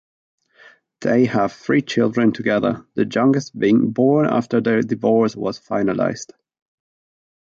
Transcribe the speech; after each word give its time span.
They 1.01 1.25
have 1.25 1.53
three 1.53 1.83
children 1.83 2.31
together, 2.31 2.87
the 2.95 3.05
youngest 3.05 3.55
being 3.59 3.91
born 3.91 4.25
after 4.25 4.59
their 4.59 4.81
divorce 4.81 5.35
was 5.35 5.59
finalized. 5.59 6.31